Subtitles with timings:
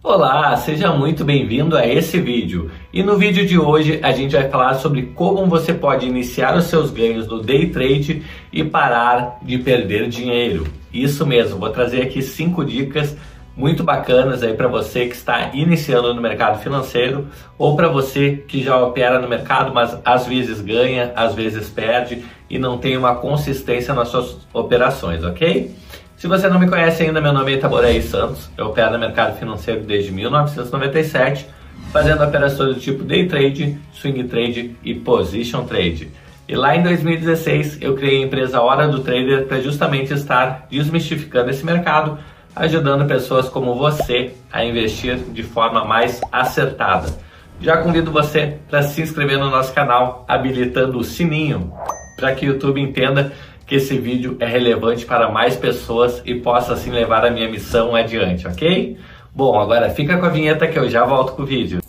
[0.00, 2.70] Olá, seja muito bem-vindo a esse vídeo.
[2.92, 6.66] E no vídeo de hoje a gente vai falar sobre como você pode iniciar os
[6.66, 8.22] seus ganhos no day trade
[8.52, 10.68] e parar de perder dinheiro.
[10.94, 13.16] Isso mesmo, vou trazer aqui cinco dicas
[13.56, 17.26] muito bacanas aí para você que está iniciando no mercado financeiro
[17.58, 22.24] ou para você que já opera no mercado, mas às vezes ganha, às vezes perde
[22.48, 25.74] e não tem uma consistência nas suas operações, ok?
[26.18, 29.38] Se você não me conhece ainda, meu nome é Itaborei Santos, eu opero no mercado
[29.38, 31.46] financeiro desde 1997,
[31.92, 36.10] fazendo operações do tipo day trade, swing trade e position trade.
[36.48, 41.50] E lá em 2016 eu criei a empresa Hora do Trader para justamente estar desmistificando
[41.50, 42.18] esse mercado,
[42.56, 47.16] ajudando pessoas como você a investir de forma mais acertada.
[47.60, 51.72] Já convido você para se inscrever no nosso canal, habilitando o sininho
[52.18, 53.32] para que o YouTube entenda
[53.68, 57.94] que esse vídeo é relevante para mais pessoas e possa assim levar a minha missão
[57.94, 58.96] adiante, ok?
[59.34, 61.80] Bom, agora fica com a vinheta que eu já volto com o vídeo.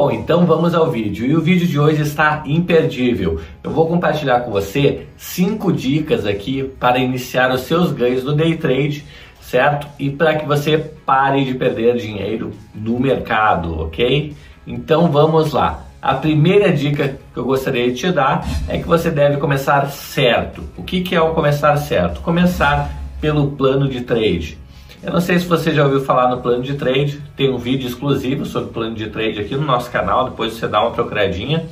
[0.00, 1.26] Bom, então vamos ao vídeo.
[1.26, 3.38] E o vídeo de hoje está imperdível.
[3.62, 8.56] Eu vou compartilhar com você cinco dicas aqui para iniciar os seus ganhos no day
[8.56, 9.04] trade,
[9.42, 9.86] certo?
[9.98, 14.34] E para que você pare de perder dinheiro no mercado, ok?
[14.66, 15.84] Então vamos lá.
[16.00, 20.64] A primeira dica que eu gostaria de te dar é que você deve começar certo.
[20.78, 22.22] O que, que é o começar certo?
[22.22, 24.56] Começar pelo plano de trade.
[25.02, 27.88] Eu não sei se você já ouviu falar no plano de trade, tem um vídeo
[27.88, 31.66] exclusivo sobre plano de trade aqui no nosso canal, depois você dá uma procuradinha,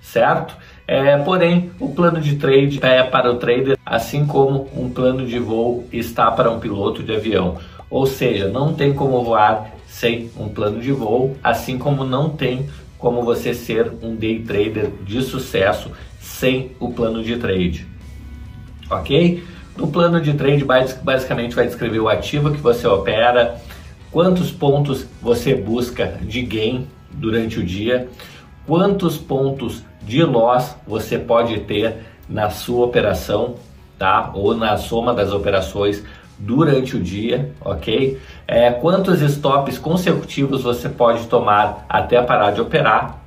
[0.00, 0.54] certo?
[0.86, 5.38] É, porém, o plano de trade é para o trader, assim como um plano de
[5.38, 7.58] voo está para um piloto de avião.
[7.90, 12.68] Ou seja, não tem como voar sem um plano de voo, assim como não tem
[12.98, 15.90] como você ser um day trader de sucesso
[16.20, 17.84] sem o plano de trade.
[18.88, 19.42] Ok?
[19.76, 23.60] No plano de trade, basicamente vai descrever o ativo que você opera,
[24.10, 28.08] quantos pontos você busca de gain durante o dia,
[28.66, 31.96] quantos pontos de loss você pode ter
[32.28, 33.56] na sua operação,
[33.98, 34.30] tá?
[34.34, 36.02] Ou na soma das operações
[36.38, 38.18] durante o dia, ok?
[38.46, 43.20] É, quantos stops consecutivos você pode tomar até parar de operar,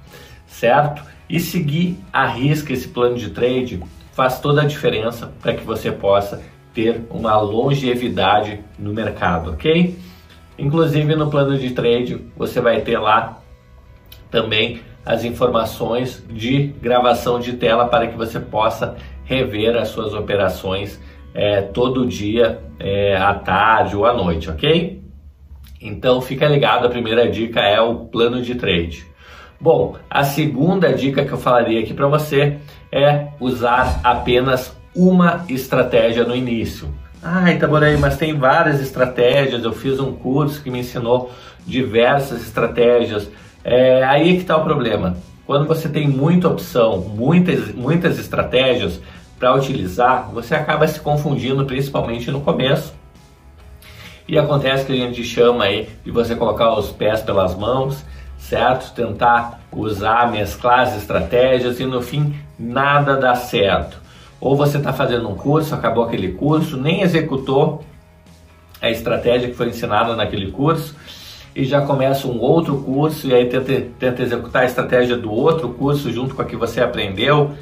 [0.48, 1.04] certo?
[1.30, 3.82] E seguir a risca esse plano de trade
[4.14, 6.42] faz toda a diferença para que você possa
[6.74, 9.98] ter uma longevidade no mercado, ok?
[10.58, 13.42] Inclusive no plano de trade você vai ter lá
[14.32, 21.00] também as informações de gravação de tela para que você possa rever as suas operações
[21.34, 25.02] é, todo dia, é, à tarde ou à noite, ok?
[25.82, 29.06] Então fica ligado, a primeira dica é o plano de trade.
[29.64, 32.58] Bom, a segunda dica que eu falaria aqui para você
[32.92, 36.94] é usar apenas uma estratégia no início.
[37.24, 39.64] Ah, Itaboraí, mas tem várias estratégias.
[39.64, 41.32] Eu fiz um curso que me ensinou
[41.66, 43.30] diversas estratégias.
[43.64, 45.16] É aí que está o problema.
[45.46, 49.00] Quando você tem muita opção, muitas, muitas estratégias
[49.40, 52.94] para utilizar, você acaba se confundindo, principalmente no começo.
[54.28, 58.04] E acontece que a gente chama aí de você colocar os pés pelas mãos
[58.54, 58.94] certo?
[58.94, 63.98] Tentar usar, mesclar as estratégias e no fim nada dá certo.
[64.40, 67.84] Ou você está fazendo um curso, acabou aquele curso, nem executou
[68.80, 70.96] a estratégia que foi ensinada naquele curso
[71.56, 75.70] e já começa um outro curso e aí tenta, tenta executar a estratégia do outro
[75.70, 77.54] curso junto com a que você aprendeu.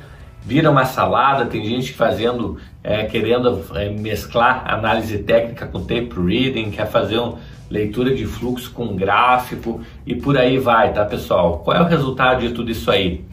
[0.44, 6.72] Vira uma salada, tem gente fazendo, é, querendo é, mesclar análise técnica com tape reading,
[6.72, 7.38] quer fazer um,
[7.72, 11.60] leitura de fluxo com gráfico e por aí vai, tá pessoal?
[11.60, 13.24] Qual é o resultado de tudo isso aí?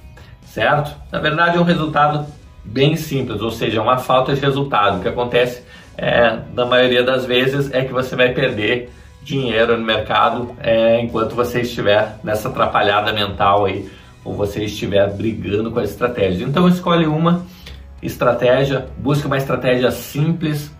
[0.46, 0.94] Certo?
[1.10, 2.24] Na verdade é um resultado
[2.64, 4.98] bem simples, ou seja, uma falta de resultado.
[4.98, 5.62] O que acontece
[5.96, 8.90] é, na maioria das vezes é que você vai perder
[9.22, 13.90] dinheiro no mercado é, enquanto você estiver nessa atrapalhada mental aí
[14.28, 16.46] ou você estiver brigando com as estratégias.
[16.46, 17.46] Então escolhe uma
[18.02, 20.70] estratégia, busque uma estratégia simples,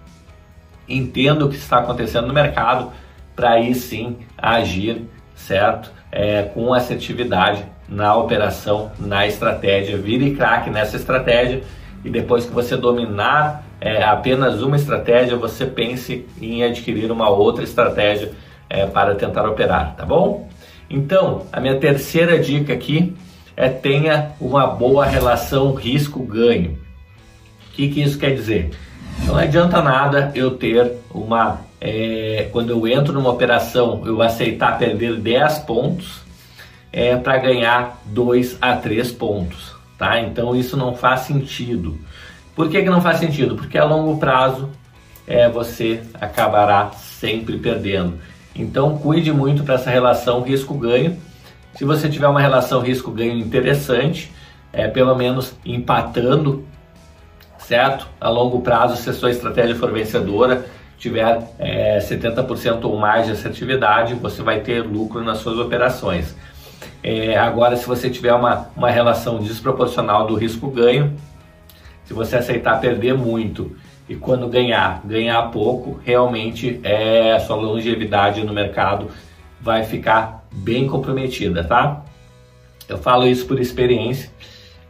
[0.86, 2.92] entenda o que está acontecendo no mercado
[3.34, 5.90] para aí sim agir, certo?
[6.12, 11.62] É, com assertividade na operação, na estratégia, vire craque nessa estratégia
[12.04, 17.64] e depois que você dominar é, apenas uma estratégia, você pense em adquirir uma outra
[17.64, 18.32] estratégia
[18.68, 20.48] é, para tentar operar, tá bom?
[20.90, 23.16] Então, a minha terceira dica aqui
[23.58, 26.78] é tenha uma boa relação risco-ganho.
[27.66, 28.70] O que, que isso quer dizer?
[29.24, 35.16] Não adianta nada eu ter uma é, quando eu entro numa operação, eu aceitar perder
[35.16, 36.20] 10 pontos
[36.92, 40.20] é, para ganhar 2 a 3 pontos, tá?
[40.20, 41.98] Então isso não faz sentido.
[42.54, 43.56] Por que, que não faz sentido?
[43.56, 44.70] Porque a longo prazo
[45.26, 48.20] é, você acabará sempre perdendo.
[48.54, 51.16] Então cuide muito para essa relação risco-ganho.
[51.78, 54.32] Se você tiver uma relação risco-ganho interessante,
[54.72, 56.66] é, pelo menos empatando,
[57.56, 58.08] certo?
[58.20, 60.66] A longo prazo, se a sua estratégia for vencedora,
[60.98, 66.34] tiver é, 70% ou mais de assertividade, você vai ter lucro nas suas operações.
[67.00, 71.16] É, agora, se você tiver uma, uma relação desproporcional do risco-ganho,
[72.06, 73.76] se você aceitar perder muito
[74.08, 79.12] e quando ganhar, ganhar pouco, realmente é, a sua longevidade no mercado
[79.60, 82.04] vai ficar bem comprometida, tá?
[82.88, 84.30] Eu falo isso por experiência,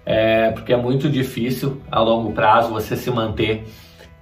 [0.06, 3.64] é, porque é muito difícil a longo prazo você se manter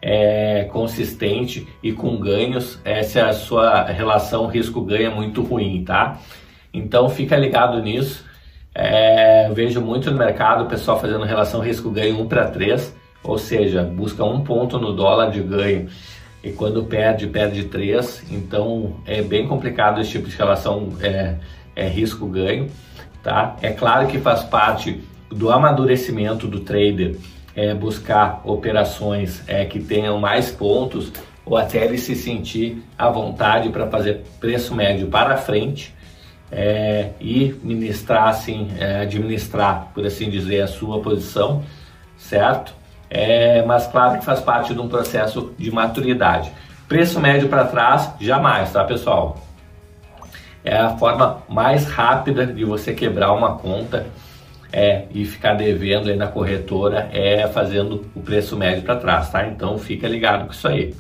[0.00, 6.18] é, consistente e com ganhos é, se a sua relação risco-ganho é muito ruim, tá?
[6.72, 8.24] Então fica ligado nisso.
[8.74, 12.94] É, vejo muito no mercado o pessoal fazendo relação risco-ganho 1 para 3,
[13.24, 15.88] ou seja, busca um ponto no dólar de ganho
[16.46, 18.24] e quando perde, perde 3.
[18.30, 21.34] Então é bem complicado esse tipo de relação é,
[21.74, 22.70] é risco-ganho.
[23.20, 23.56] Tá?
[23.60, 27.16] É claro que faz parte do amadurecimento do trader
[27.56, 31.12] é, buscar operações é, que tenham mais pontos
[31.44, 35.92] ou até ele se sentir à vontade para fazer preço médio para frente
[36.52, 41.64] é, e ministrar assim, é, administrar, por assim dizer, a sua posição,
[42.16, 42.72] certo?
[43.08, 46.50] É, mas claro que faz parte de um processo de maturidade.
[46.88, 49.38] Preço médio para trás, jamais, tá pessoal?
[50.64, 54.06] É a forma mais rápida de você quebrar uma conta
[54.72, 59.46] é, e ficar devendo aí na corretora é fazendo o preço médio para trás, tá?
[59.46, 60.94] Então fica ligado com isso aí.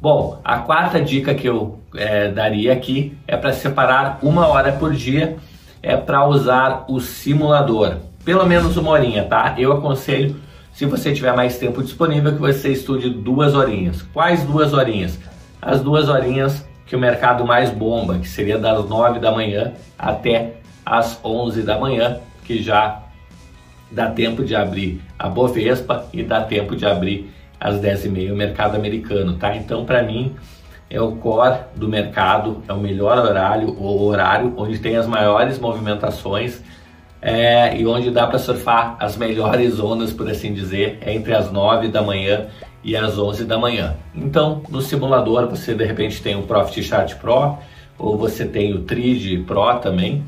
[0.00, 4.92] Bom, a quarta dica que eu é, daria aqui é para separar uma hora por
[4.92, 5.36] dia
[5.82, 9.54] é para usar o simulador, pelo menos uma horinha, tá?
[9.56, 10.36] Eu aconselho,
[10.76, 14.02] se você tiver mais tempo disponível, que você estude duas horinhas.
[14.12, 15.18] Quais duas horinhas?
[15.60, 20.56] As duas horinhas que o mercado mais bomba, que seria das 9 da manhã até
[20.84, 23.00] as 11 da manhã, que já
[23.90, 28.76] dá tempo de abrir a Bovespa e dá tempo de abrir às 10h30 o mercado
[28.76, 29.56] americano, tá?
[29.56, 30.36] Então, para mim,
[30.90, 35.58] é o core do mercado, é o melhor horário, o horário onde tem as maiores
[35.58, 36.60] movimentações
[37.20, 41.50] é, e onde dá para surfar as melhores zonas, por assim dizer, é entre as
[41.50, 42.46] 9 da manhã
[42.84, 43.96] e as 11 da manhã.
[44.14, 47.58] Então, no simulador, você de repente tem o Profit Chart Pro
[47.98, 50.22] ou você tem o Trade Pro também,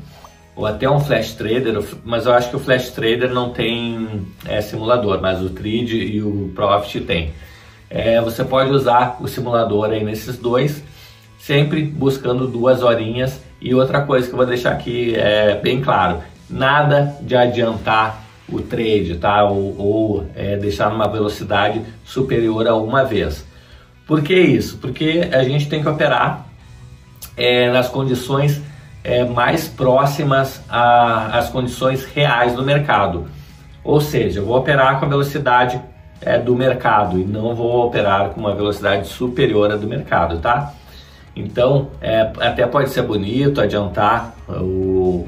[0.55, 4.59] ou até um Flash Trader, mas eu acho que o Flash Trader não tem é,
[4.59, 7.31] simulador, mas o Trade e o Profit tem.
[7.89, 10.83] É, você pode usar o simulador aí nesses dois,
[11.39, 13.39] sempre buscando duas horinhas.
[13.61, 16.19] E outra coisa que eu vou deixar aqui é bem claro:
[16.49, 19.43] nada de adiantar o trade, tá?
[19.43, 23.45] Ou, ou é, deixar numa velocidade superior a uma vez.
[24.07, 24.77] Por que isso?
[24.77, 26.45] Porque a gente tem que operar
[27.37, 28.61] é, nas condições
[29.03, 33.27] é, mais próximas às condições reais do mercado.
[33.83, 35.79] Ou seja, eu vou operar com a velocidade
[36.21, 40.73] é, do mercado e não vou operar com uma velocidade superior à do mercado, tá?
[41.35, 45.27] Então, é, até pode ser bonito adiantar o,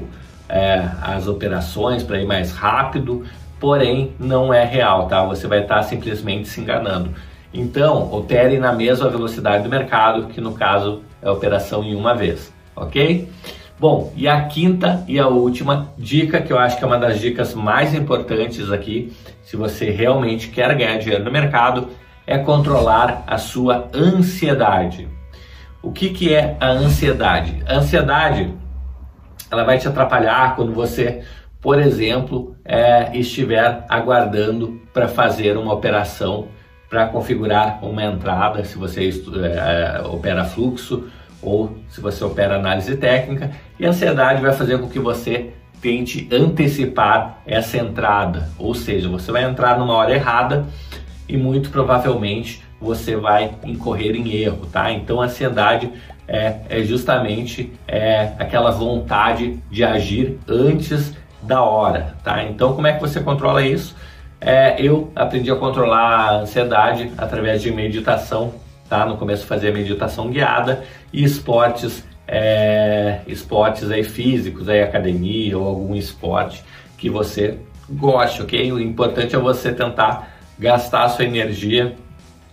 [0.52, 3.24] é, as operações para ir mais rápido,
[3.58, 5.24] porém não é real, tá?
[5.24, 7.10] Você vai estar simplesmente se enganando.
[7.54, 12.52] Então, opere na mesma velocidade do mercado, que no caso é operação em uma vez,
[12.76, 13.28] ok?
[13.80, 17.18] Bom, e a quinta e a última dica, que eu acho que é uma das
[17.18, 19.12] dicas mais importantes aqui,
[19.42, 21.88] se você realmente quer ganhar dinheiro no mercado,
[22.26, 25.08] é controlar a sua ansiedade.
[25.82, 27.62] O que, que é a ansiedade?
[27.66, 28.54] A ansiedade
[29.52, 31.22] ela vai te atrapalhar quando você,
[31.60, 36.48] por exemplo, é, estiver aguardando para fazer uma operação,
[36.88, 41.06] para configurar uma entrada, se você é, é, opera fluxo
[41.42, 45.50] ou se você opera análise técnica, e a ansiedade vai fazer com que você
[45.82, 50.64] tente antecipar essa entrada, ou seja, você vai entrar numa hora errada
[51.28, 54.92] e muito provavelmente você vai incorrer em erro, tá?
[54.92, 55.90] Então a ansiedade
[56.26, 62.42] é, é justamente é, aquela vontade de agir antes da hora, tá?
[62.44, 63.96] Então como é que você controla isso?
[64.40, 68.54] É, eu aprendi a controlar a ansiedade através de meditação
[68.92, 69.06] tá?
[69.06, 75.94] No começo fazia meditação guiada e esportes, é, esportes aí físicos, aí academia ou algum
[75.94, 76.62] esporte
[76.98, 78.70] que você goste, ok?
[78.70, 81.96] O importante é você tentar gastar a sua energia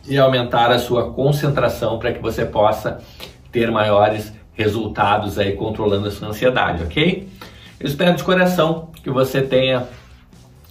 [0.07, 3.01] e aumentar a sua concentração para que você possa
[3.51, 7.27] ter maiores resultados aí controlando a sua ansiedade, ok?
[7.79, 9.87] Eu espero de coração que você tenha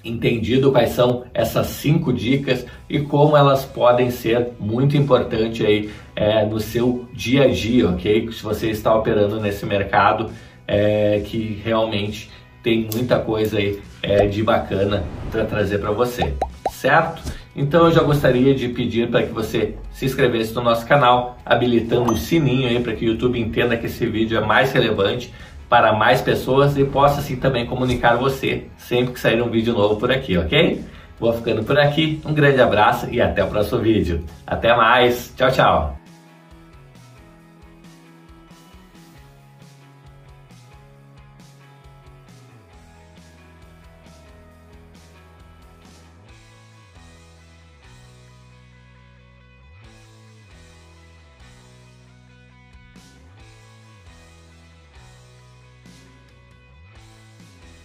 [0.04, 6.44] entendido quais são essas cinco dicas e como elas podem ser muito importantes aí é,
[6.44, 8.30] no seu dia a dia, ok?
[8.32, 10.30] Se você está operando nesse mercado
[10.66, 12.30] é, que realmente
[12.62, 16.34] tem muita coisa aí é, de bacana para trazer para você,
[16.70, 17.22] certo?
[17.58, 22.12] Então eu já gostaria de pedir para que você se inscrevesse no nosso canal, habilitando
[22.12, 25.34] o sininho aí para que o YouTube entenda que esse vídeo é mais relevante
[25.68, 29.96] para mais pessoas e possa assim também comunicar você sempre que sair um vídeo novo
[29.96, 30.80] por aqui, ok?
[31.18, 34.24] Vou ficando por aqui, um grande abraço e até o próximo vídeo.
[34.46, 35.97] Até mais, tchau, tchau!